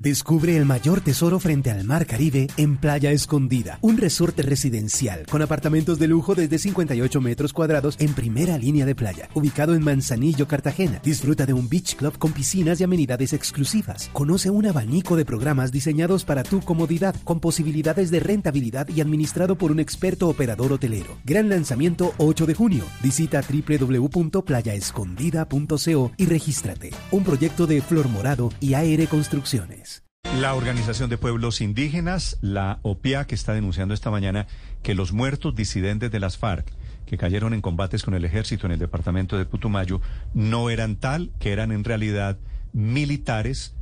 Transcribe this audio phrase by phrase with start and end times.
[0.00, 5.42] Descubre el mayor tesoro frente al mar Caribe en Playa Escondida, un resorte residencial con
[5.42, 10.46] apartamentos de lujo desde 58 metros cuadrados en primera línea de playa, ubicado en Manzanillo,
[10.46, 11.00] Cartagena.
[11.02, 14.08] Disfruta de un beach club con piscinas y amenidades exclusivas.
[14.12, 19.58] Conoce un abanico de programas diseñados para tu comodidad, con posibilidades de rentabilidad y administrado
[19.58, 21.18] por un experto operador hotelero.
[21.24, 22.84] Gran lanzamiento 8 de junio.
[23.02, 26.90] Visita www.playaescondida.co y regístrate.
[27.10, 29.87] Un proyecto de Flor Morado y AR Construcciones.
[30.36, 34.46] La Organización de Pueblos Indígenas, la OPIAC, está denunciando esta mañana
[34.82, 36.70] que los muertos disidentes de las FARC
[37.06, 40.00] que cayeron en combates con el ejército en el departamento de Putumayo
[40.34, 42.38] no eran tal, que eran en realidad
[42.74, 43.74] militares,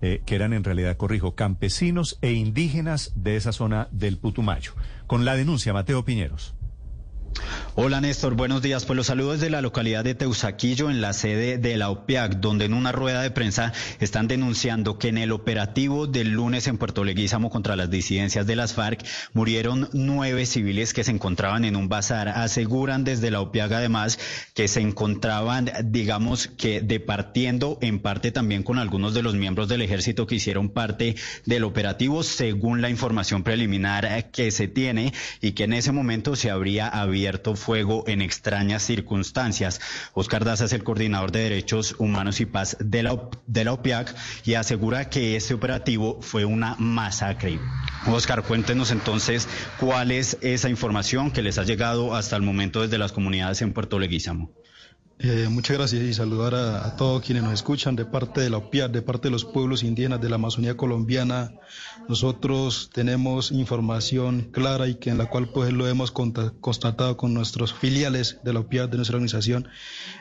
[0.00, 4.72] eh, que eran en realidad, corrijo, campesinos e indígenas de esa zona del Putumayo.
[5.08, 6.54] Con la denuncia, Mateo Piñeros.
[7.76, 8.84] Hola Néstor, buenos días.
[8.84, 12.64] Pues los saludos de la localidad de Teusaquillo, en la sede de la OPEAC, donde
[12.64, 17.04] en una rueda de prensa están denunciando que en el operativo del lunes en Puerto
[17.04, 21.88] Leguízamo contra las disidencias de las FARC murieron nueve civiles que se encontraban en un
[21.88, 22.28] bazar.
[22.28, 24.18] Aseguran desde la OPEAC además
[24.52, 29.82] que se encontraban, digamos que departiendo en parte también con algunos de los miembros del
[29.82, 31.14] ejército que hicieron parte
[31.46, 36.50] del operativo, según la información preliminar que se tiene y que en ese momento se
[36.50, 36.88] habría
[37.20, 39.78] abierto fuego en extrañas circunstancias.
[40.14, 44.16] Oscar Daza es el coordinador de Derechos Humanos y Paz de la, de la OPIAC
[44.46, 47.60] y asegura que este operativo fue una masacre.
[48.06, 52.96] Oscar, cuéntenos entonces cuál es esa información que les ha llegado hasta el momento desde
[52.96, 54.50] las comunidades en Puerto Leguízamo.
[55.22, 58.90] Eh, muchas gracias y saludar a, todos quienes nos escuchan de parte de la OPIAC,
[58.90, 61.52] de parte de los pueblos indígenas de la Amazonía colombiana.
[62.08, 67.74] Nosotros tenemos información clara y que en la cual pues lo hemos constatado con nuestros
[67.74, 69.68] filiales de la OPIAC, de nuestra organización,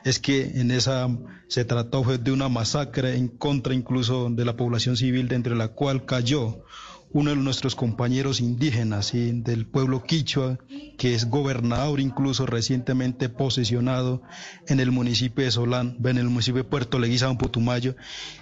[0.03, 1.07] es que en esa
[1.47, 5.69] se trató de una masacre en contra incluso de la población civil, dentro de la
[5.69, 6.65] cual cayó
[7.11, 10.59] uno de nuestros compañeros indígenas del pueblo quichua,
[10.97, 14.21] que es gobernador incluso recientemente posesionado
[14.67, 17.95] en el municipio de Solán, en el municipio de Puerto Leguízamo, Putumayo,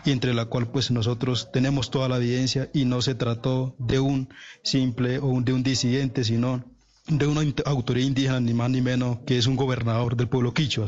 [0.04, 4.00] y entre la cual pues nosotros tenemos toda la evidencia y no se trató de
[4.00, 4.30] un
[4.64, 6.64] simple o de un disidente, sino
[7.08, 10.88] de una autoridad indígena, ni más ni menos, que es un gobernador del pueblo quichua.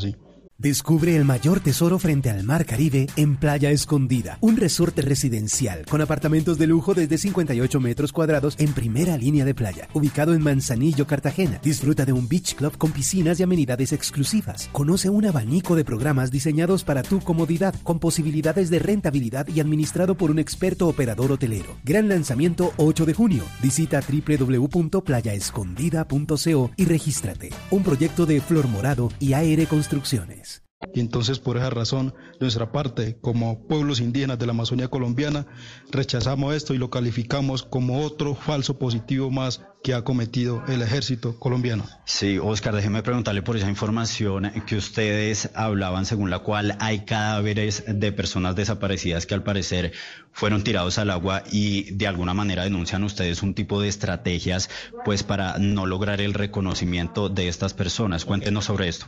[0.61, 6.01] Descubre el mayor tesoro frente al mar Caribe en Playa Escondida, un resorte residencial con
[6.01, 11.07] apartamentos de lujo desde 58 metros cuadrados en primera línea de playa, ubicado en Manzanillo,
[11.07, 11.61] Cartagena.
[11.63, 14.67] Disfruta de un beach club con piscinas y amenidades exclusivas.
[14.73, 20.15] Conoce un abanico de programas diseñados para tu comodidad, con posibilidades de rentabilidad y administrado
[20.15, 21.77] por un experto operador hotelero.
[21.85, 23.45] Gran lanzamiento 8 de junio.
[23.61, 27.51] Visita www.playaescondida.co y regístrate.
[27.71, 30.48] Un proyecto de Flor Morado y AR Construcciones.
[30.93, 35.45] Y entonces por esa razón, nuestra parte, como pueblos indígenas de la Amazonía colombiana,
[35.91, 41.39] rechazamos esto y lo calificamos como otro falso positivo más que ha cometido el ejército
[41.39, 41.85] colombiano.
[42.05, 47.83] Sí, Oscar, déjeme preguntarle por esa información que ustedes hablaban, según la cual hay cadáveres
[47.87, 49.93] de personas desaparecidas que al parecer
[50.31, 54.69] fueron tirados al agua y de alguna manera denuncian ustedes un tipo de estrategias
[55.05, 58.25] pues para no lograr el reconocimiento de estas personas.
[58.25, 59.07] Cuéntenos sobre esto.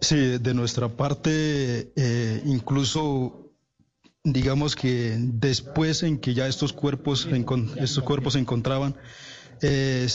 [0.00, 3.52] Sí, de nuestra parte, eh, incluso
[4.22, 7.28] digamos que después en que ya estos cuerpos,
[7.76, 8.94] estos cuerpos se encontraban,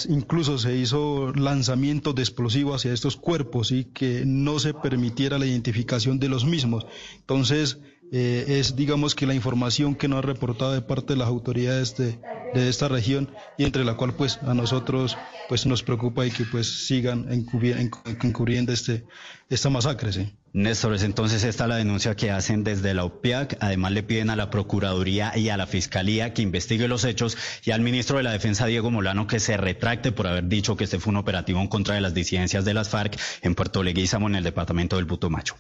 [0.10, 5.46] incluso se hizo lanzamiento de explosivos hacia estos cuerpos y que no se permitiera la
[5.46, 6.86] identificación de los mismos.
[7.18, 7.80] Entonces,
[8.12, 11.98] eh, es digamos que la información que nos ha reportado de parte de las autoridades
[11.98, 12.20] de,
[12.54, 15.18] de esta región y entre la cual pues a nosotros
[15.50, 19.06] pues nos preocupa y que pues sigan encubriendo este,
[19.50, 20.14] esta masacre.
[20.14, 20.34] ¿sí?
[20.54, 23.58] Néstor, entonces esta la denuncia que hacen desde la OPIAC.
[23.60, 27.72] Además le piden a la Procuraduría y a la Fiscalía que investigue los hechos y
[27.72, 31.00] al ministro de la Defensa, Diego Molano, que se retracte por haber dicho que este
[31.00, 34.36] fue un operativo en contra de las disidencias de las FARC en Puerto Leguízamo, en
[34.36, 35.56] el departamento del Putumayo.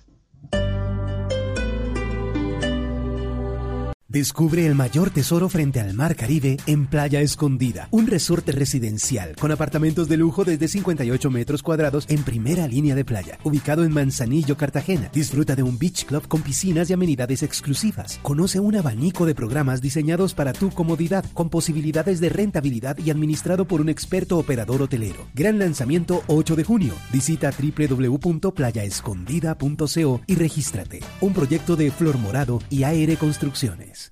[4.13, 9.51] Descubre el mayor tesoro frente al mar Caribe en Playa Escondida, un resorte residencial con
[9.51, 14.56] apartamentos de lujo desde 58 metros cuadrados en primera línea de playa, ubicado en Manzanillo,
[14.56, 15.10] Cartagena.
[15.12, 18.19] Disfruta de un beach club con piscinas y amenidades exclusivas.
[18.21, 23.66] Conoce un abanico de programas diseñados para tu comodidad, con posibilidades de rentabilidad y administrado
[23.66, 25.25] por un experto operador hotelero.
[25.33, 26.94] Gran lanzamiento 8 de junio.
[27.12, 31.00] Visita www.playaescondida.co y regístrate.
[31.19, 34.02] Un proyecto de Flor Morado y AR Construcciones.